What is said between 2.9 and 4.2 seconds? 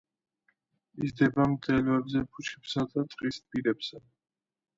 და ტყის პირებზე.